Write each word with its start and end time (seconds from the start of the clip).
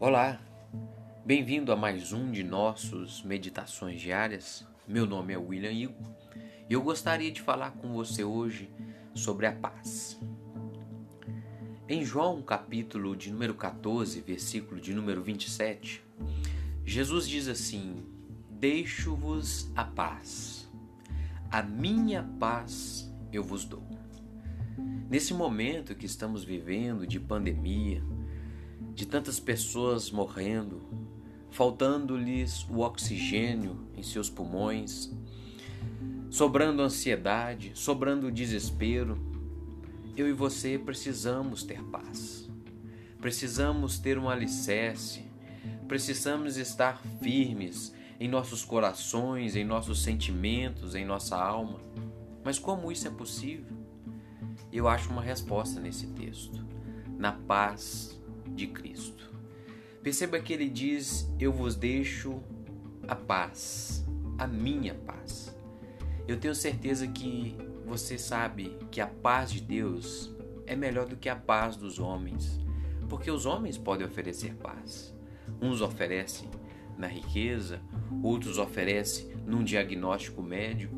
Olá, 0.00 0.40
bem-vindo 1.26 1.72
a 1.72 1.76
mais 1.76 2.12
um 2.12 2.30
de 2.30 2.44
nossos 2.44 3.20
meditações 3.24 4.00
diárias. 4.00 4.64
Meu 4.86 5.04
nome 5.04 5.32
é 5.32 5.36
William 5.36 5.72
Igor 5.72 6.06
e 6.70 6.72
eu 6.72 6.80
gostaria 6.80 7.32
de 7.32 7.42
falar 7.42 7.72
com 7.72 7.92
você 7.92 8.22
hoje 8.22 8.70
sobre 9.12 9.44
a 9.46 9.52
paz. 9.52 10.16
Em 11.88 12.04
João, 12.04 12.40
capítulo 12.42 13.16
de 13.16 13.32
número 13.32 13.54
14, 13.54 14.20
versículo 14.20 14.80
de 14.80 14.94
número 14.94 15.20
27, 15.20 16.00
Jesus 16.84 17.28
diz 17.28 17.48
assim: 17.48 18.06
Deixo-vos 18.52 19.68
a 19.74 19.82
paz, 19.82 20.70
a 21.50 21.60
minha 21.60 22.22
paz 22.38 23.12
eu 23.32 23.42
vos 23.42 23.64
dou. 23.64 23.82
Nesse 25.10 25.34
momento 25.34 25.96
que 25.96 26.06
estamos 26.06 26.44
vivendo 26.44 27.04
de 27.04 27.18
pandemia, 27.18 28.00
de 28.98 29.06
tantas 29.06 29.38
pessoas 29.38 30.10
morrendo, 30.10 30.82
faltando-lhes 31.52 32.66
o 32.68 32.80
oxigênio 32.80 33.86
em 33.96 34.02
seus 34.02 34.28
pulmões, 34.28 35.08
sobrando 36.28 36.82
ansiedade, 36.82 37.70
sobrando 37.74 38.28
desespero, 38.28 39.16
eu 40.16 40.28
e 40.28 40.32
você 40.32 40.76
precisamos 40.76 41.62
ter 41.62 41.80
paz. 41.84 42.50
Precisamos 43.20 44.00
ter 44.00 44.18
um 44.18 44.28
alicerce, 44.28 45.22
precisamos 45.86 46.56
estar 46.56 47.00
firmes 47.22 47.94
em 48.18 48.26
nossos 48.26 48.64
corações, 48.64 49.54
em 49.54 49.64
nossos 49.64 50.02
sentimentos, 50.02 50.96
em 50.96 51.04
nossa 51.04 51.36
alma. 51.36 51.78
Mas 52.44 52.58
como 52.58 52.90
isso 52.90 53.06
é 53.06 53.10
possível? 53.12 53.78
eu 54.72 54.88
acho 54.88 55.08
uma 55.08 55.22
resposta 55.22 55.78
nesse 55.78 56.08
texto: 56.08 56.66
na 57.16 57.30
paz 57.30 58.17
de 58.54 58.66
Cristo. 58.66 59.30
Perceba 60.02 60.40
que 60.40 60.52
ele 60.52 60.68
diz: 60.68 61.30
Eu 61.38 61.52
vos 61.52 61.74
deixo 61.74 62.42
a 63.06 63.14
paz, 63.14 64.06
a 64.38 64.46
minha 64.46 64.94
paz. 64.94 65.56
Eu 66.26 66.38
tenho 66.38 66.54
certeza 66.54 67.06
que 67.06 67.56
você 67.86 68.18
sabe 68.18 68.76
que 68.90 69.00
a 69.00 69.06
paz 69.06 69.50
de 69.50 69.60
Deus 69.60 70.30
é 70.66 70.76
melhor 70.76 71.06
do 71.06 71.16
que 71.16 71.28
a 71.28 71.36
paz 71.36 71.76
dos 71.76 71.98
homens, 71.98 72.60
porque 73.08 73.30
os 73.30 73.46
homens 73.46 73.78
podem 73.78 74.06
oferecer 74.06 74.54
paz. 74.54 75.14
Uns 75.60 75.80
oferecem 75.80 76.50
na 76.96 77.06
riqueza, 77.06 77.80
outros 78.22 78.58
oferecem 78.58 79.32
num 79.46 79.64
diagnóstico 79.64 80.42
médico, 80.42 80.94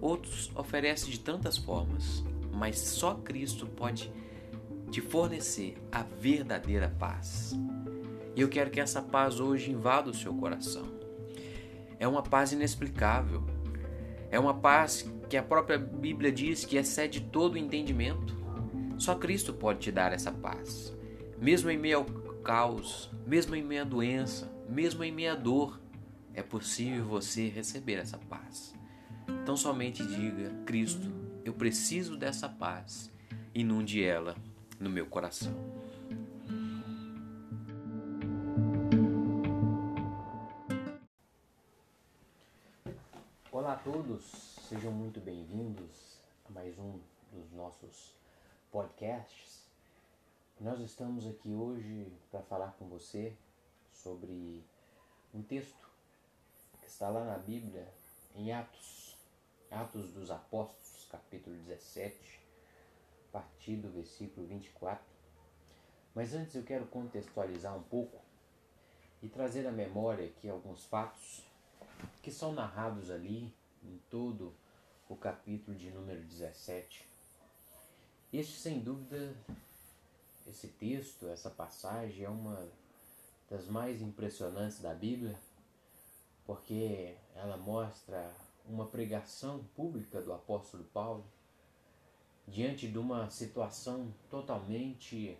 outros 0.00 0.52
oferecem 0.54 1.10
de 1.10 1.18
tantas 1.18 1.58
formas 1.58 2.24
mas 2.56 2.78
só 2.78 3.14
Cristo 3.14 3.66
pode 3.66 4.10
te 4.96 5.02
fornecer 5.02 5.76
a 5.92 6.02
verdadeira 6.02 6.88
paz. 6.98 7.54
E 8.34 8.40
eu 8.40 8.48
quero 8.48 8.70
que 8.70 8.80
essa 8.80 9.02
paz 9.02 9.40
hoje 9.40 9.70
invada 9.70 10.08
o 10.08 10.14
seu 10.14 10.32
coração. 10.32 10.86
É 11.98 12.08
uma 12.08 12.22
paz 12.22 12.52
inexplicável. 12.52 13.44
É 14.30 14.40
uma 14.40 14.54
paz 14.54 15.06
que 15.28 15.36
a 15.36 15.42
própria 15.42 15.76
Bíblia 15.76 16.32
diz 16.32 16.64
que 16.64 16.78
excede 16.78 17.20
todo 17.20 17.56
o 17.56 17.58
entendimento. 17.58 18.34
Só 18.96 19.14
Cristo 19.14 19.52
pode 19.52 19.80
te 19.80 19.92
dar 19.92 20.14
essa 20.14 20.32
paz. 20.32 20.96
Mesmo 21.38 21.68
em 21.68 21.76
meio 21.76 21.98
ao 21.98 22.04
caos, 22.42 23.10
mesmo 23.26 23.54
em 23.54 23.62
meio 23.62 23.82
à 23.82 23.84
doença, 23.84 24.50
mesmo 24.66 25.04
em 25.04 25.12
meio 25.12 25.32
à 25.32 25.34
dor, 25.34 25.78
é 26.32 26.42
possível 26.42 27.04
você 27.04 27.48
receber 27.48 27.96
essa 27.96 28.16
paz. 28.16 28.74
Então 29.42 29.58
somente 29.58 30.02
diga: 30.06 30.54
Cristo, 30.64 31.12
eu 31.44 31.52
preciso 31.52 32.16
dessa 32.16 32.48
paz. 32.48 33.12
Inunde 33.54 34.02
ela 34.02 34.34
no 34.78 34.90
meu 34.90 35.06
coração. 35.06 35.52
Olá 43.50 43.72
a 43.72 43.76
todos, 43.76 44.24
sejam 44.68 44.92
muito 44.92 45.20
bem-vindos 45.20 46.18
a 46.44 46.52
mais 46.52 46.78
um 46.78 47.00
dos 47.32 47.50
nossos 47.52 48.14
podcasts. 48.70 49.66
Nós 50.60 50.80
estamos 50.80 51.26
aqui 51.26 51.52
hoje 51.52 52.12
para 52.30 52.42
falar 52.42 52.72
com 52.78 52.86
você 52.86 53.36
sobre 53.92 54.64
um 55.34 55.42
texto 55.42 55.88
que 56.80 56.88
está 56.88 57.08
lá 57.08 57.24
na 57.24 57.38
Bíblia, 57.38 57.88
em 58.34 58.52
Atos, 58.52 59.16
Atos 59.70 60.12
dos 60.12 60.30
Apóstolos 60.30 60.86
capítulo 61.10 61.56
17, 61.56 62.14
a 62.14 62.45
partir 63.36 63.76
do 63.76 63.90
versículo 63.90 64.46
24. 64.46 65.04
Mas 66.14 66.32
antes 66.32 66.54
eu 66.54 66.62
quero 66.62 66.86
contextualizar 66.86 67.76
um 67.76 67.82
pouco 67.82 68.18
e 69.22 69.28
trazer 69.28 69.66
à 69.66 69.72
memória 69.72 70.26
aqui 70.26 70.48
alguns 70.48 70.84
fatos 70.84 71.44
que 72.22 72.30
são 72.30 72.54
narrados 72.54 73.10
ali 73.10 73.52
em 73.84 74.00
todo 74.10 74.54
o 75.08 75.16
capítulo 75.16 75.76
de 75.76 75.90
número 75.90 76.22
17. 76.22 77.06
Este, 78.32 78.58
sem 78.58 78.80
dúvida, 78.80 79.36
esse 80.46 80.68
texto, 80.68 81.28
essa 81.28 81.50
passagem 81.50 82.24
é 82.24 82.30
uma 82.30 82.66
das 83.50 83.66
mais 83.66 84.00
impressionantes 84.00 84.80
da 84.80 84.94
Bíblia, 84.94 85.38
porque 86.46 87.14
ela 87.34 87.58
mostra 87.58 88.32
uma 88.64 88.86
pregação 88.86 89.62
pública 89.76 90.22
do 90.22 90.32
apóstolo 90.32 90.84
Paulo 90.84 91.24
diante 92.46 92.88
de 92.88 92.98
uma 92.98 93.30
situação 93.30 94.12
totalmente 94.30 95.36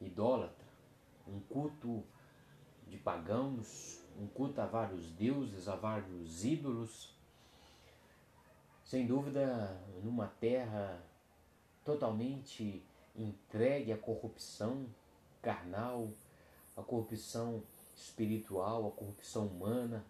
idólatra, 0.00 0.66
um 1.26 1.40
culto 1.40 2.02
de 2.86 2.96
pagãos, 2.96 4.00
um 4.18 4.26
culto 4.26 4.60
a 4.60 4.66
vários 4.66 5.10
deuses, 5.12 5.68
a 5.68 5.76
vários 5.76 6.44
ídolos. 6.44 7.14
Sem 8.84 9.06
dúvida, 9.06 9.80
numa 10.02 10.26
terra 10.26 11.00
totalmente 11.84 12.84
entregue 13.14 13.92
à 13.92 13.96
corrupção 13.96 14.86
carnal, 15.40 16.08
à 16.76 16.82
corrupção 16.82 17.62
espiritual, 17.96 18.88
à 18.88 18.90
corrupção 18.90 19.46
humana, 19.46 20.04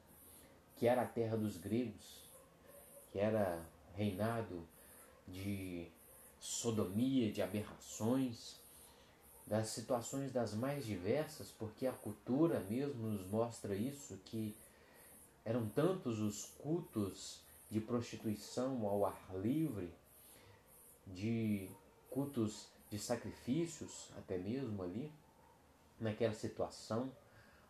que 0.76 0.86
era 0.86 1.02
a 1.02 1.06
terra 1.06 1.36
dos 1.36 1.56
gregos 1.56 2.20
que 3.10 3.18
era 3.18 3.60
reinado 3.94 4.66
de 5.26 5.69
sodomia, 6.60 7.32
de 7.32 7.40
aberrações, 7.40 8.56
das 9.46 9.68
situações 9.68 10.30
das 10.30 10.54
mais 10.54 10.84
diversas, 10.84 11.50
porque 11.50 11.86
a 11.86 11.92
cultura 11.92 12.60
mesmo 12.60 13.08
nos 13.08 13.26
mostra 13.28 13.74
isso, 13.74 14.16
que 14.24 14.54
eram 15.44 15.68
tantos 15.70 16.20
os 16.20 16.44
cultos 16.58 17.40
de 17.70 17.80
prostituição 17.80 18.86
ao 18.86 19.06
ar 19.06 19.20
livre, 19.34 19.92
de 21.06 21.68
cultos 22.10 22.68
de 22.90 22.98
sacrifícios, 22.98 24.10
até 24.18 24.36
mesmo 24.36 24.82
ali, 24.82 25.10
naquela 25.98 26.34
situação 26.34 27.10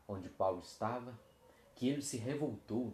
onde 0.09 0.29
Paulo 0.29 0.61
estava, 0.63 1.19
que 1.77 1.89
ele 1.89 2.03
se 2.03 2.17
revoltou. 2.17 2.93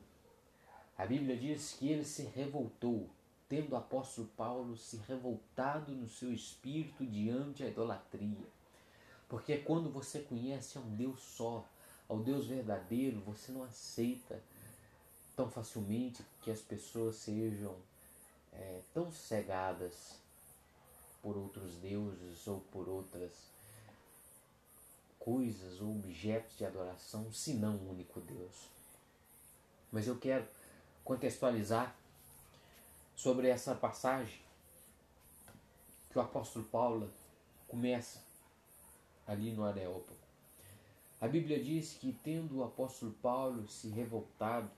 A 0.99 1.07
Bíblia 1.07 1.37
diz 1.37 1.73
que 1.73 1.89
ele 1.89 2.05
se 2.05 2.23
revoltou, 2.23 3.09
tendo 3.49 3.73
o 3.73 3.77
apóstolo 3.77 4.29
Paulo 4.37 4.77
se 4.77 4.97
revoltado 5.09 5.93
no 5.93 6.09
seu 6.09 6.33
espírito 6.33 7.07
diante 7.07 7.63
da 7.63 7.69
idolatria. 7.69 8.47
Porque 9.29 9.53
é 9.53 9.59
quando 9.59 9.91
você 9.91 10.21
conhece 10.21 10.79
a 10.79 10.81
um 10.81 10.95
Deus 10.95 11.21
só, 11.21 11.65
ao 12.09 12.19
Deus 12.19 12.47
verdadeiro, 12.47 13.21
você 13.21 13.53
não 13.53 13.63
aceita 13.63 14.41
tão 15.35 15.51
facilmente 15.51 16.25
que 16.43 16.51
as 16.51 16.61
pessoas 16.61 17.17
sejam 17.17 17.77
é, 18.53 18.81
tão 18.95 19.13
cegadas 19.13 20.15
por 21.23 21.37
outros 21.37 21.75
deuses 21.77 22.47
ou 22.47 22.61
por 22.73 22.89
outras 22.89 23.33
coisas 25.19 25.81
ou 25.81 25.91
objetos 25.91 26.57
de 26.57 26.65
adoração, 26.65 27.33
senão 27.33 27.77
o 27.77 27.91
único 27.91 28.21
Deus. 28.21 28.69
Mas 29.91 30.07
eu 30.07 30.17
quero 30.17 30.47
contextualizar 31.05 31.97
sobre 33.17 33.49
essa 33.49 33.75
passagem 33.75 34.39
que 36.11 36.19
o 36.19 36.23
apóstolo 36.23 36.67
Paulo 36.67 37.11
começa 37.67 38.23
ali 39.27 39.51
no 39.53 39.65
Areópago. 39.65 40.21
A 41.19 41.27
Bíblia 41.27 41.63
diz 41.63 41.95
que, 41.95 42.13
tendo 42.23 42.59
o 42.59 42.65
apóstolo 42.65 43.13
Paulo 43.23 43.67
se 43.69 43.89
revoltado 43.89 44.71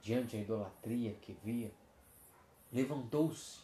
diante 0.00 0.36
da 0.36 0.42
idolatria 0.42 1.12
que 1.20 1.34
via, 1.44 1.70
levantou-se 2.72 3.60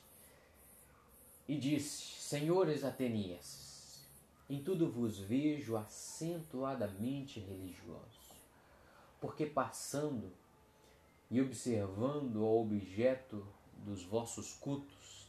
e 1.48 1.56
disse: 1.56 2.20
Senhores 2.20 2.84
atenienses, 2.84 4.06
em 4.48 4.62
tudo 4.62 4.90
vos 4.90 5.18
vejo 5.18 5.74
acentuadamente 5.74 7.40
religiosos, 7.40 8.30
porque 9.20 9.46
passando 9.46 10.30
e 11.30 11.40
observando 11.40 12.36
o 12.36 12.60
objeto 12.60 13.46
dos 13.82 14.02
vossos 14.04 14.54
cultos, 14.54 15.28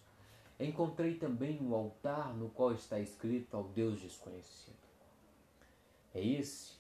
encontrei 0.59 1.15
também 1.15 1.61
um 1.61 1.73
altar 1.73 2.33
no 2.33 2.49
qual 2.49 2.73
está 2.73 2.99
escrito 2.99 3.57
ao 3.57 3.63
Deus 3.63 3.99
desconhecido. 3.99 4.77
É 6.13 6.23
esse 6.23 6.73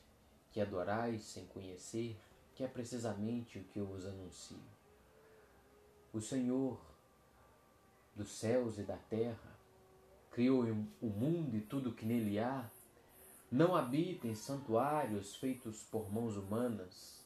que 0.51 0.61
adorais 0.61 1.23
sem 1.23 1.45
conhecer, 1.47 2.15
que 2.53 2.63
é 2.63 2.67
precisamente 2.67 3.57
o 3.57 3.63
que 3.63 3.79
eu 3.79 3.85
vos 3.85 4.05
anuncio. 4.05 4.59
O 6.13 6.21
Senhor 6.21 6.79
dos 8.15 8.31
céus 8.31 8.77
e 8.77 8.83
da 8.83 8.97
terra 8.97 9.57
criou 10.29 10.63
o 11.01 11.07
mundo 11.07 11.57
e 11.57 11.61
tudo 11.61 11.93
que 11.93 12.05
nele 12.05 12.39
há, 12.39 12.69
não 13.51 13.75
habita 13.75 14.27
em 14.27 14.35
santuários 14.35 15.35
feitos 15.35 15.83
por 15.83 16.11
mãos 16.11 16.35
humanas, 16.35 17.22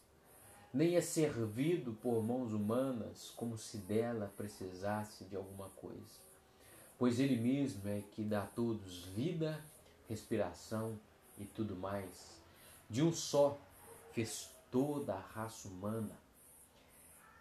nem 0.74 0.96
é 0.96 1.02
servido 1.02 1.94
por 1.94 2.22
mãos 2.24 2.54
humanas 2.54 3.31
como 3.36 3.58
se 3.58 3.78
dela 3.78 4.31
precisasse 4.36 5.24
de 5.25 5.36
alguma 5.36 5.69
coisa, 5.69 6.19
pois 6.98 7.19
Ele 7.19 7.36
mesmo 7.36 7.88
é 7.90 8.02
que 8.12 8.24
dá 8.24 8.44
a 8.44 8.48
todos 8.48 9.06
vida, 9.06 9.64
respiração 10.10 11.00
e 11.38 11.46
tudo 11.46 11.75
mais. 11.75 12.38
De 12.90 13.02
um 13.02 13.12
só 13.12 13.58
fez 14.14 14.50
toda 14.72 15.14
a 15.14 15.19
raça 15.19 15.68
humana 15.68 16.16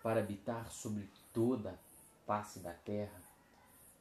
para 0.02 0.20
habitar 0.20 0.70
sobre 0.70 1.08
toda 1.32 1.70
a 1.70 2.26
face 2.26 2.60
da 2.60 2.72
terra, 2.72 3.20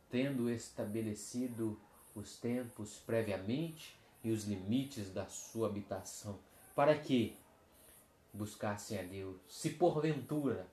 tendo 0.10 0.50
estabelecido 0.50 1.80
os 2.16 2.38
tempos 2.38 2.98
previamente 3.06 3.96
e 4.24 4.32
os 4.32 4.46
limites 4.46 5.12
da 5.12 5.26
sua 5.28 5.68
habitação, 5.68 6.40
para 6.76 6.98
que 6.98 7.36
buscassem 8.36 9.00
a 9.00 9.04
Deus, 9.04 9.38
se 9.48 9.72
porventura, 9.72 10.68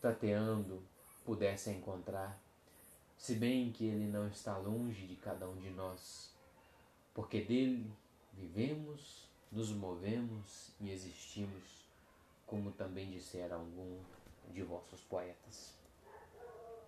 tateando, 0.00 0.82
pudessem 1.24 1.78
encontrar, 1.78 2.38
se 3.16 3.34
bem 3.34 3.72
que 3.72 3.84
Ele 3.84 4.06
não 4.06 4.28
está 4.28 4.56
longe 4.58 5.06
de 5.06 5.16
cada 5.16 5.48
um 5.48 5.56
de 5.56 5.70
nós, 5.70 6.30
porque 7.14 7.40
dele 7.40 7.90
vivemos, 8.32 9.26
nos 9.50 9.70
movemos 9.70 10.70
e 10.80 10.90
existimos, 10.90 11.86
como 12.46 12.70
também 12.72 13.10
disseram 13.10 13.60
algum 13.60 13.98
de 14.52 14.62
vossos 14.62 15.00
poetas. 15.00 15.74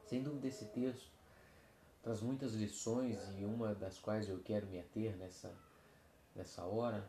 Sem 0.06 0.22
dúvida, 0.22 0.48
esse 0.48 0.66
texto 0.66 1.08
traz 2.02 2.20
muitas 2.20 2.54
lições 2.54 3.18
e 3.38 3.44
uma 3.44 3.74
das 3.74 3.98
quais 3.98 4.28
eu 4.28 4.38
quero 4.40 4.66
me 4.66 4.78
ater 4.78 5.16
nessa, 5.16 5.52
nessa 6.34 6.64
hora, 6.64 7.08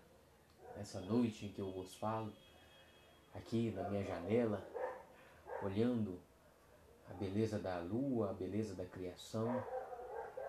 nessa 0.76 1.02
noite 1.02 1.46
em 1.46 1.50
que 1.52 1.60
eu 1.60 1.72
vos 1.72 1.94
falo, 1.96 2.32
aqui 3.38 3.72
na 3.76 3.88
minha 3.90 4.04
janela, 4.04 4.66
olhando 5.64 6.20
a 7.10 7.14
beleza 7.14 7.58
da 7.58 7.80
lua, 7.80 8.32
a 8.32 8.34
beleza 8.34 8.76
da 8.76 8.86
criação. 8.86 9.64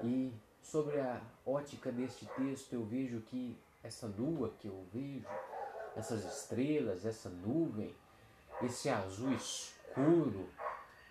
E 0.03 0.33
sobre 0.63 1.01
a 1.01 1.21
ótica 1.47 1.93
deste 1.93 2.27
texto, 2.27 2.73
eu 2.73 2.85
vejo 2.85 3.21
que 3.21 3.57
essa 3.83 4.07
lua 4.07 4.53
que 4.59 4.69
eu 4.69 4.85
vejo, 4.93 5.27
essas 5.97 6.25
estrelas, 6.25 7.05
essa 7.05 7.29
nuvem, 7.29 7.95
esse 8.63 8.89
azul 8.89 9.33
escuro, 9.33 10.49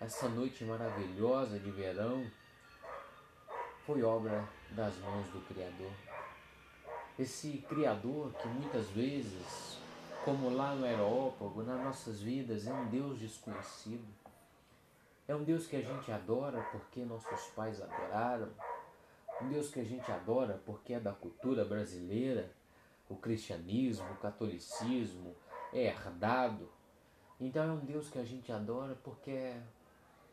essa 0.00 0.28
noite 0.28 0.64
maravilhosa 0.64 1.58
de 1.58 1.70
verão, 1.70 2.30
foi 3.86 4.02
obra 4.02 4.46
das 4.70 4.94
mãos 4.98 5.26
do 5.28 5.40
Criador. 5.48 5.90
Esse 7.18 7.64
Criador 7.68 8.32
que 8.34 8.46
muitas 8.46 8.86
vezes 8.90 9.78
como 10.24 10.50
lá 10.50 10.74
no 10.74 10.84
aerópago, 10.84 11.62
nas 11.62 11.82
nossas 11.82 12.20
vidas, 12.20 12.66
é 12.66 12.72
um 12.72 12.88
Deus 12.88 13.18
desconhecido. 13.18 14.06
É 15.26 15.34
um 15.34 15.44
Deus 15.44 15.66
que 15.66 15.76
a 15.76 15.82
gente 15.82 16.10
adora 16.10 16.62
porque 16.72 17.04
nossos 17.04 17.48
pais 17.50 17.80
adoraram. 17.80 18.50
Um 19.42 19.48
Deus 19.48 19.70
que 19.70 19.80
a 19.80 19.84
gente 19.84 20.10
adora 20.10 20.60
porque 20.64 20.94
é 20.94 21.00
da 21.00 21.12
cultura 21.12 21.64
brasileira, 21.64 22.50
o 23.08 23.16
cristianismo, 23.16 24.10
o 24.12 24.16
catolicismo, 24.16 25.34
é 25.72 25.86
herdado. 25.86 26.68
Então 27.40 27.62
é 27.62 27.72
um 27.72 27.84
Deus 27.84 28.08
que 28.08 28.18
a 28.18 28.24
gente 28.24 28.50
adora 28.50 28.96
porque 29.04 29.30
é 29.30 29.62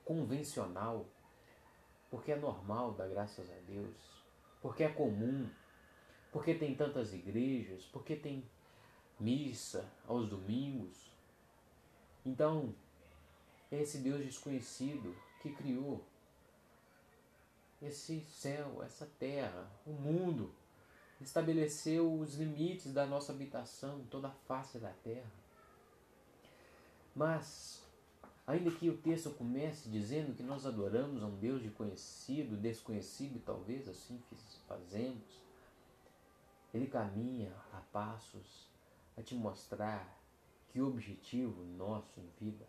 convencional, 0.04 1.06
porque 2.10 2.32
é 2.32 2.36
normal, 2.36 2.94
dá 2.94 3.08
graças 3.08 3.50
a 3.50 3.60
Deus, 3.68 4.24
porque 4.62 4.84
é 4.84 4.90
comum, 4.90 5.50
porque 6.32 6.54
tem 6.54 6.76
tantas 6.76 7.14
igrejas, 7.14 7.86
porque 7.86 8.16
tem 8.16 8.48
missa 9.20 9.86
aos 10.08 10.28
domingos. 10.30 11.12
Então, 12.26 12.74
é 13.72 13.82
esse 13.82 14.00
Deus 14.00 14.24
desconhecido 14.24 15.16
que 15.42 15.52
criou 15.52 16.04
esse 17.82 18.22
céu, 18.22 18.82
essa 18.84 19.08
terra, 19.20 19.70
o 19.86 19.92
mundo, 19.92 20.52
estabeleceu 21.22 22.12
os 22.20 22.36
limites 22.36 22.92
da 22.92 23.06
nossa 23.06 23.32
habitação, 23.32 24.04
toda 24.10 24.28
a 24.28 24.32
face 24.48 24.80
da 24.80 24.92
terra. 25.04 25.32
Mas, 27.16 27.82
ainda 28.46 28.72
que 28.72 28.90
o 28.90 28.98
texto 28.98 29.30
comece 29.32 29.90
dizendo 29.90 30.36
que 30.36 30.44
nós 30.44 30.66
adoramos 30.66 31.24
a 31.24 31.28
um 31.28 31.38
Deus 31.38 31.62
desconhecido, 31.62 32.58
desconhecido, 32.58 33.38
e 33.38 33.42
talvez 33.42 33.88
assim 33.88 34.22
fazemos, 34.68 35.42
ele 36.74 36.88
caminha 36.88 37.54
a 37.72 37.80
passos 37.94 38.68
a 39.18 39.22
te 39.22 39.36
mostrar 39.36 40.18
que 40.70 40.82
o 40.82 40.88
objetivo 40.88 41.64
nosso 41.64 42.20
em 42.20 42.30
vida 42.40 42.68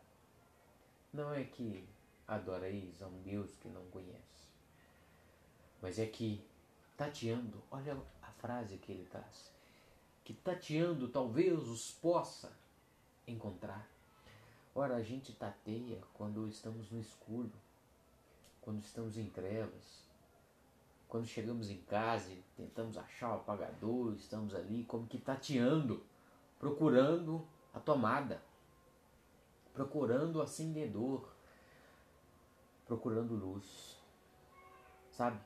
não 1.12 1.32
é 1.32 1.44
que 1.44 1.88
adoreis 2.26 3.02
a 3.02 3.06
um 3.06 3.22
Deus 3.22 3.50
que 3.56 3.68
não 3.68 3.84
conhece, 3.86 4.48
mas 5.80 5.98
é 5.98 6.06
que 6.06 6.44
tateando, 6.96 7.62
olha 7.70 7.96
a 8.22 8.30
frase 8.32 8.78
que 8.78 8.92
ele 8.92 9.06
traz, 9.06 9.52
que 10.24 10.34
tateando 10.34 11.08
talvez 11.08 11.68
os 11.68 11.92
possa 11.92 12.52
encontrar. 13.26 13.88
Ora, 14.74 14.96
a 14.96 15.02
gente 15.02 15.32
tateia 15.32 16.00
quando 16.14 16.48
estamos 16.48 16.90
no 16.90 17.00
escuro, 17.00 17.52
quando 18.60 18.82
estamos 18.82 19.16
em 19.16 19.28
trevas, 19.30 20.04
quando 21.08 21.26
chegamos 21.26 21.70
em 21.70 21.80
casa 21.82 22.30
e 22.30 22.42
tentamos 22.56 22.98
achar 22.98 23.30
o 23.30 23.36
apagador, 23.36 24.14
estamos 24.14 24.54
ali 24.54 24.84
como 24.84 25.06
que 25.06 25.18
tateando 25.18 26.04
procurando 26.58 27.46
a 27.72 27.80
tomada, 27.80 28.42
procurando 29.74 30.36
o 30.36 30.42
acendedor, 30.42 31.28
procurando 32.86 33.34
luz. 33.34 33.96
Sabe? 35.10 35.40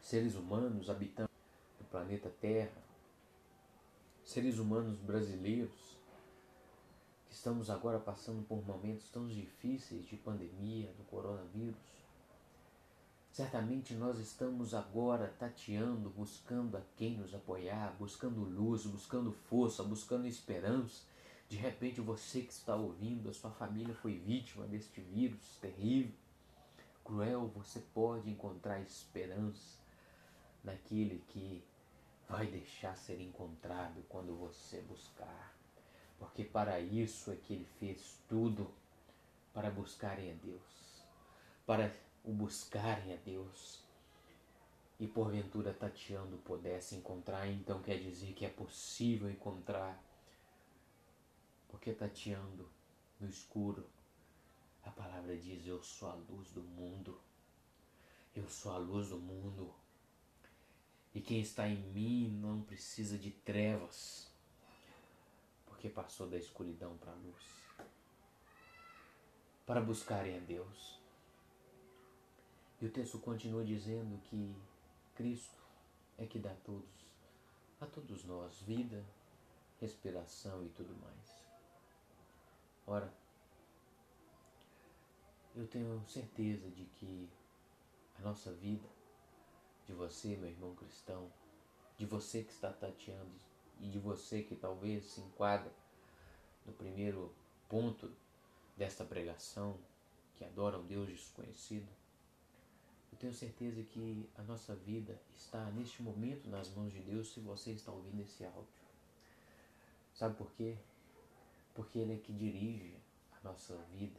Seres 0.00 0.34
humanos 0.34 0.90
habitando 0.90 1.30
o 1.80 1.84
planeta 1.84 2.30
Terra, 2.40 2.82
seres 4.24 4.58
humanos 4.58 4.98
brasileiros, 4.98 5.98
que 7.28 7.34
estamos 7.34 7.70
agora 7.70 7.98
passando 7.98 8.46
por 8.46 8.64
momentos 8.64 9.08
tão 9.08 9.26
difíceis 9.26 10.04
de 10.06 10.16
pandemia 10.16 10.92
do 10.94 11.04
coronavírus, 11.04 11.76
Certamente 13.30 13.94
nós 13.94 14.18
estamos 14.18 14.74
agora 14.74 15.32
tateando, 15.38 16.10
buscando 16.10 16.76
a 16.76 16.82
quem 16.96 17.16
nos 17.16 17.32
apoiar, 17.32 17.94
buscando 17.96 18.40
luz, 18.40 18.84
buscando 18.86 19.30
força, 19.32 19.84
buscando 19.84 20.26
esperança. 20.26 21.04
De 21.48 21.56
repente 21.56 22.00
você 22.00 22.42
que 22.42 22.52
está 22.52 22.74
ouvindo, 22.74 23.30
a 23.30 23.32
sua 23.32 23.50
família 23.52 23.94
foi 23.94 24.18
vítima 24.18 24.66
deste 24.66 25.00
vírus 25.00 25.56
terrível, 25.60 26.12
cruel, 27.04 27.48
você 27.54 27.80
pode 27.94 28.28
encontrar 28.28 28.80
esperança 28.80 29.78
naquele 30.64 31.22
que 31.28 31.64
vai 32.28 32.46
deixar 32.46 32.96
ser 32.96 33.20
encontrado 33.20 34.04
quando 34.08 34.36
você 34.36 34.80
buscar. 34.82 35.54
Porque 36.18 36.44
para 36.44 36.80
isso 36.80 37.30
é 37.30 37.36
que 37.36 37.54
ele 37.54 37.68
fez 37.78 38.20
tudo, 38.28 38.70
para 39.52 39.70
buscarem 39.70 40.30
a 40.30 40.34
Deus, 40.34 41.02
para 41.66 41.92
o 42.24 42.32
buscarem 42.32 43.14
a 43.14 43.16
Deus 43.16 43.82
e 45.00 45.06
porventura 45.06 45.72
tateando 45.72 46.36
pudesse 46.38 46.94
encontrar, 46.94 47.48
então 47.48 47.80
quer 47.80 47.98
dizer 47.98 48.34
que 48.34 48.44
é 48.44 48.50
possível 48.50 49.30
encontrar. 49.30 49.98
Porque 51.68 51.92
tateando 51.94 52.68
no 53.18 53.26
escuro, 53.26 53.86
a 54.84 54.90
palavra 54.90 55.36
diz: 55.36 55.66
Eu 55.66 55.82
sou 55.82 56.10
a 56.10 56.14
luz 56.14 56.50
do 56.50 56.62
mundo. 56.62 57.18
Eu 58.36 58.46
sou 58.48 58.72
a 58.72 58.78
luz 58.78 59.08
do 59.08 59.18
mundo. 59.18 59.74
E 61.14 61.20
quem 61.20 61.40
está 61.40 61.66
em 61.66 61.80
mim 61.92 62.28
não 62.40 62.62
precisa 62.62 63.18
de 63.18 63.30
trevas, 63.30 64.30
porque 65.66 65.88
passou 65.88 66.28
da 66.28 66.36
escuridão 66.36 66.96
para 66.98 67.10
a 67.10 67.16
luz. 67.16 67.44
Para 69.66 69.80
buscarem 69.80 70.36
a 70.36 70.40
Deus. 70.40 70.99
E 72.80 72.86
o 72.86 72.90
texto 72.90 73.18
continua 73.18 73.62
dizendo 73.62 74.18
que 74.22 74.56
Cristo 75.14 75.58
é 76.16 76.24
que 76.24 76.38
dá 76.38 76.50
a 76.50 76.56
todos, 76.56 76.88
a 77.80 77.86
todos 77.86 78.24
nós, 78.24 78.58
vida, 78.62 79.04
respiração 79.78 80.64
e 80.64 80.68
tudo 80.70 80.94
mais. 81.00 81.44
Ora, 82.86 83.12
eu 85.54 85.66
tenho 85.66 86.02
certeza 86.08 86.70
de 86.70 86.84
que 86.84 87.28
a 88.18 88.22
nossa 88.22 88.50
vida, 88.52 88.88
de 89.86 89.92
você, 89.92 90.36
meu 90.36 90.48
irmão 90.48 90.74
cristão, 90.74 91.30
de 91.98 92.06
você 92.06 92.42
que 92.42 92.52
está 92.52 92.72
tateando 92.72 93.30
e 93.80 93.88
de 93.88 93.98
você 93.98 94.42
que 94.42 94.56
talvez 94.56 95.04
se 95.04 95.20
enquadra 95.20 95.70
no 96.64 96.72
primeiro 96.72 97.34
ponto 97.68 98.10
desta 98.76 99.04
pregação, 99.04 99.78
que 100.34 100.44
adora 100.44 100.78
um 100.78 100.86
Deus 100.86 101.08
desconhecido, 101.08 101.86
tenho 103.20 103.34
certeza 103.34 103.82
que 103.82 104.28
a 104.38 104.42
nossa 104.42 104.74
vida 104.74 105.20
está 105.36 105.62
neste 105.72 106.02
momento 106.02 106.48
nas 106.48 106.70
mãos 106.70 106.90
de 106.90 107.00
Deus 107.00 107.30
se 107.30 107.40
você 107.40 107.72
está 107.72 107.92
ouvindo 107.92 108.22
esse 108.22 108.42
áudio. 108.46 108.64
Sabe 110.14 110.34
por 110.36 110.50
quê? 110.52 110.78
Porque 111.74 111.98
Ele 111.98 112.14
é 112.14 112.16
que 112.16 112.32
dirige 112.32 112.96
a 113.32 113.44
nossa 113.46 113.76
vida, 113.92 114.18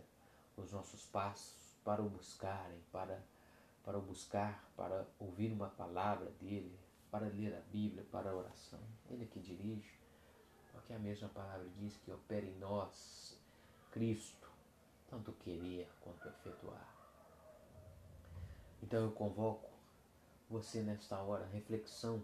os 0.55 0.71
nossos 0.71 1.03
passos 1.07 1.75
para 1.83 1.99
o 1.99 2.09
buscarem, 2.09 2.79
para, 2.91 3.19
para 3.83 3.97
o 3.97 4.01
buscar, 4.01 4.71
para 4.77 5.07
ouvir 5.19 5.51
uma 5.51 5.69
palavra 5.69 6.29
dele, 6.39 6.77
para 7.09 7.25
ler 7.25 7.55
a 7.55 7.61
Bíblia, 7.71 8.05
para 8.11 8.29
a 8.29 8.35
oração. 8.35 8.79
Ele 9.09 9.23
é 9.23 9.27
que 9.27 9.39
dirige, 9.39 9.95
porque 10.71 10.93
a 10.93 10.99
mesma 10.99 11.27
palavra 11.29 11.67
diz 11.79 11.97
que 11.97 12.11
opera 12.11 12.45
em 12.45 12.57
nós 12.59 13.35
Cristo, 13.91 14.47
tanto 15.09 15.31
querer 15.33 15.89
quanto 16.01 16.27
efetuar. 16.27 17.00
Então 18.81 19.03
eu 19.03 19.11
convoco 19.11 19.69
você 20.49 20.81
nesta 20.81 21.17
hora, 21.21 21.45
reflexão 21.47 22.23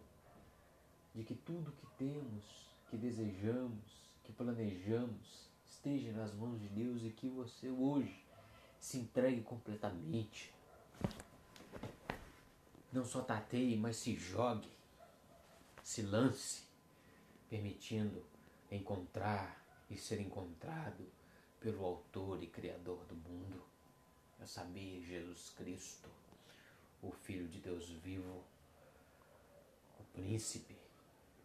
de 1.13 1.23
que 1.23 1.33
tudo 1.33 1.71
que 1.71 1.87
temos, 1.97 2.43
que 2.89 2.97
desejamos, 2.97 3.79
que 4.23 4.31
planejamos, 4.31 5.49
esteja 5.65 6.11
nas 6.11 6.33
mãos 6.33 6.59
de 6.59 6.67
Deus 6.67 7.03
e 7.03 7.09
que 7.09 7.29
você 7.29 7.69
hoje 7.69 8.23
se 8.79 8.97
entregue 8.97 9.41
completamente. 9.41 10.53
Não 12.91 13.05
só 13.05 13.21
tateie, 13.21 13.77
mas 13.77 13.97
se 13.97 14.15
jogue, 14.15 14.69
se 15.83 16.01
lance, 16.01 16.63
permitindo 17.49 18.25
encontrar 18.69 19.63
e 19.89 19.97
ser 19.97 20.19
encontrado 20.19 21.05
pelo 21.59 21.85
Autor 21.85 22.43
e 22.43 22.47
Criador 22.47 23.03
do 23.05 23.15
mundo, 23.15 23.63
a 24.39 24.45
saber, 24.45 25.01
Jesus 25.01 25.49
Cristo, 25.51 26.09
o 27.07 27.11
Filho 27.11 27.47
de 27.47 27.59
Deus 27.59 27.89
vivo, 27.89 28.43
o 29.99 30.03
Príncipe 30.13 30.75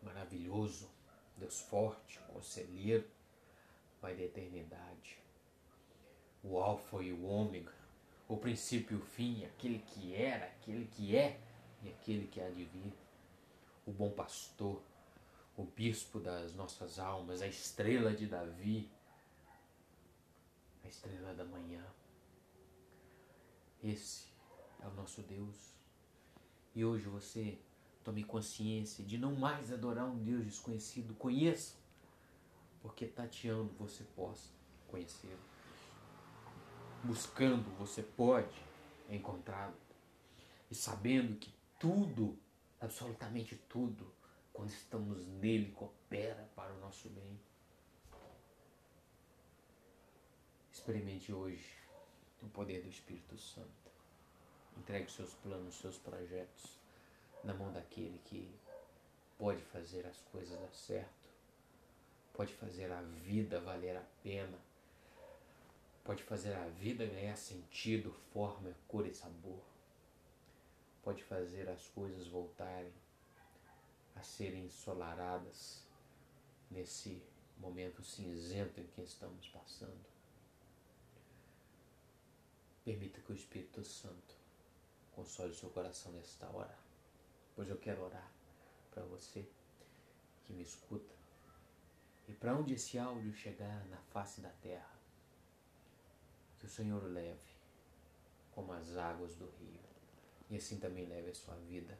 maravilhoso, 0.02 0.90
Deus 1.36 1.60
forte, 1.60 2.18
conselheiro, 2.32 3.08
Pai 4.00 4.16
da 4.16 4.24
eternidade, 4.24 5.16
o 6.42 6.58
Alfa 6.58 7.00
e 7.00 7.12
o 7.12 7.24
Ômega, 7.24 7.72
o 8.28 8.36
princípio 8.36 8.96
e 8.96 9.00
o 9.00 9.04
fim, 9.04 9.44
aquele 9.44 9.78
que 9.78 10.16
era, 10.16 10.46
aquele 10.46 10.86
que 10.86 11.16
é 11.16 11.38
e 11.84 11.88
aquele 11.88 12.26
que 12.26 12.40
há 12.40 12.50
de 12.50 12.64
vir, 12.64 12.92
o 13.86 13.92
bom 13.92 14.10
pastor, 14.10 14.82
o 15.56 15.62
bispo 15.62 16.18
das 16.18 16.52
nossas 16.54 16.98
almas, 16.98 17.42
a 17.42 17.46
estrela 17.46 18.12
de 18.12 18.26
Davi, 18.26 18.90
a 20.84 20.88
estrela 20.88 21.32
da 21.32 21.44
manhã. 21.44 21.84
Esse 23.84 24.31
é 24.82 24.86
o 24.86 24.94
nosso 24.94 25.22
Deus. 25.22 25.72
E 26.74 26.84
hoje 26.84 27.06
você 27.06 27.58
tome 28.04 28.24
consciência 28.24 29.04
de 29.04 29.16
não 29.16 29.34
mais 29.34 29.72
adorar 29.72 30.06
um 30.06 30.18
Deus 30.18 30.44
desconhecido. 30.44 31.14
Conheça, 31.14 31.76
porque 32.80 33.06
tateando 33.06 33.72
você 33.78 34.04
possa 34.16 34.50
conhecê-lo. 34.88 35.40
Buscando 37.04 37.68
você 37.78 38.02
pode 38.02 38.72
encontrá-lo. 39.08 39.76
E 40.70 40.74
sabendo 40.74 41.36
que 41.38 41.52
tudo, 41.78 42.38
absolutamente 42.80 43.56
tudo, 43.68 44.12
quando 44.52 44.70
estamos 44.70 45.26
nele, 45.26 45.72
coopera 45.72 46.48
para 46.54 46.72
o 46.72 46.80
nosso 46.80 47.08
bem. 47.10 47.38
Experimente 50.72 51.32
hoje 51.32 51.76
o 52.42 52.48
poder 52.48 52.82
do 52.82 52.88
Espírito 52.88 53.36
Santo. 53.38 53.81
Entregue 54.92 55.10
seus 55.10 55.32
planos, 55.36 55.76
seus 55.76 55.96
projetos 55.96 56.78
na 57.42 57.54
mão 57.54 57.72
daquele 57.72 58.20
que 58.26 58.54
pode 59.38 59.62
fazer 59.62 60.06
as 60.06 60.20
coisas 60.30 60.60
dar 60.60 60.74
certo, 60.74 61.30
pode 62.34 62.52
fazer 62.52 62.92
a 62.92 63.00
vida 63.00 63.58
valer 63.58 63.96
a 63.96 64.04
pena, 64.22 64.58
pode 66.04 66.22
fazer 66.22 66.52
a 66.52 66.68
vida 66.68 67.06
ganhar 67.06 67.36
sentido, 67.36 68.12
forma, 68.34 68.76
cor 68.86 69.06
e 69.06 69.14
sabor, 69.14 69.62
pode 71.02 71.24
fazer 71.24 71.70
as 71.70 71.88
coisas 71.88 72.28
voltarem 72.28 72.92
a 74.14 74.22
serem 74.22 74.66
ensolaradas 74.66 75.86
nesse 76.70 77.22
momento 77.56 78.04
cinzento 78.04 78.78
em 78.78 78.86
que 78.88 79.00
estamos 79.00 79.48
passando. 79.48 80.04
Permita 82.84 83.22
que 83.22 83.32
o 83.32 83.34
Espírito 83.34 83.82
Santo 83.82 84.41
console 85.14 85.54
seu 85.54 85.70
coração 85.70 86.12
nesta 86.12 86.46
hora, 86.48 86.76
pois 87.54 87.68
eu 87.68 87.78
quero 87.78 88.02
orar 88.02 88.30
para 88.90 89.02
você 89.04 89.46
que 90.44 90.52
me 90.52 90.62
escuta 90.62 91.14
e 92.28 92.32
para 92.32 92.54
onde 92.54 92.74
esse 92.74 92.98
áudio 92.98 93.32
chegar 93.32 93.84
na 93.86 93.98
face 94.12 94.40
da 94.40 94.50
terra, 94.50 94.90
que 96.58 96.66
o 96.66 96.68
Senhor 96.68 97.02
o 97.02 97.08
leve 97.08 97.52
como 98.54 98.72
as 98.72 98.96
águas 98.96 99.34
do 99.34 99.46
rio 99.58 99.80
e 100.50 100.56
assim 100.56 100.78
também 100.78 101.06
leve 101.06 101.30
a 101.30 101.34
sua 101.34 101.54
vida 101.56 101.98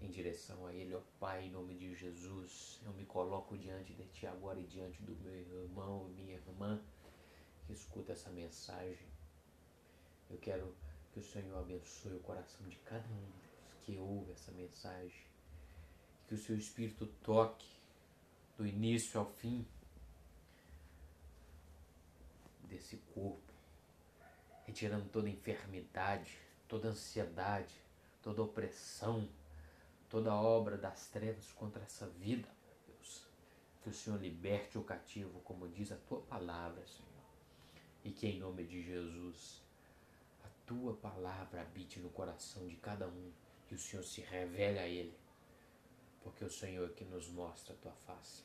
em 0.00 0.10
direção 0.10 0.66
a 0.66 0.74
Ele, 0.74 0.94
ó 0.94 1.00
Pai, 1.20 1.46
em 1.46 1.50
nome 1.50 1.74
de 1.76 1.94
Jesus. 1.94 2.80
Eu 2.84 2.92
me 2.92 3.04
coloco 3.04 3.56
diante 3.56 3.94
de 3.94 4.04
Ti 4.06 4.26
agora 4.26 4.58
e 4.58 4.64
diante 4.64 5.00
do 5.02 5.14
meu 5.22 5.32
irmão 5.32 6.08
e 6.08 6.12
minha 6.12 6.34
irmã 6.34 6.82
que 7.64 7.72
escuta 7.72 8.12
essa 8.12 8.28
mensagem. 8.30 9.06
Eu 10.28 10.38
quero 10.38 10.74
que 11.12 11.20
o 11.20 11.22
Senhor 11.22 11.58
abençoe 11.58 12.16
o 12.16 12.20
coração 12.20 12.66
de 12.68 12.76
cada 12.78 13.06
um 13.08 13.32
que 13.82 13.96
ouve 13.98 14.32
essa 14.32 14.50
mensagem. 14.52 15.26
Que 16.26 16.34
o 16.34 16.38
Seu 16.38 16.56
Espírito 16.56 17.06
toque 17.22 17.68
do 18.56 18.66
início 18.66 19.20
ao 19.20 19.26
fim 19.26 19.66
desse 22.64 22.96
corpo, 23.14 23.52
retirando 24.64 25.08
toda 25.10 25.28
enfermidade, 25.28 26.38
toda 26.66 26.88
ansiedade, 26.88 27.74
toda 28.22 28.42
opressão 28.42 29.28
toda 30.12 30.34
obra 30.34 30.76
das 30.76 31.08
trevas 31.08 31.50
contra 31.52 31.82
essa 31.82 32.06
vida, 32.06 32.46
Deus. 32.86 33.26
Que 33.80 33.88
o 33.88 33.94
Senhor 33.94 34.20
liberte 34.20 34.76
o 34.76 34.84
cativo, 34.84 35.40
como 35.40 35.66
diz 35.66 35.90
a 35.90 35.96
tua 35.96 36.20
palavra, 36.20 36.86
Senhor. 36.86 37.08
E 38.04 38.10
que 38.10 38.26
em 38.26 38.38
nome 38.38 38.62
de 38.66 38.82
Jesus, 38.82 39.61
tua 40.66 40.94
palavra 40.94 41.62
habite 41.62 42.00
no 42.00 42.10
coração 42.10 42.66
de 42.66 42.76
cada 42.76 43.08
um, 43.08 43.32
que 43.66 43.74
o 43.74 43.78
Senhor 43.78 44.04
se 44.04 44.20
revele 44.20 44.78
a 44.78 44.86
ele, 44.86 45.16
porque 46.22 46.44
o 46.44 46.50
Senhor 46.50 46.90
é 46.90 46.92
que 46.92 47.04
nos 47.04 47.28
mostra 47.28 47.74
a 47.74 47.76
tua 47.78 47.92
face. 47.92 48.44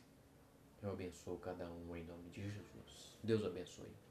Eu 0.81 0.91
abençoo 0.91 1.37
cada 1.39 1.69
um 1.69 1.95
em 1.95 2.03
nome 2.03 2.29
de 2.29 2.43
Jesus. 2.43 3.17
Deus 3.23 3.43
abençoe. 3.43 4.06